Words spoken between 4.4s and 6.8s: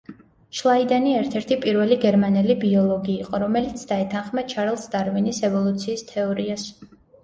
ჩარლზ დარვინის ევოლუციის თეორიას.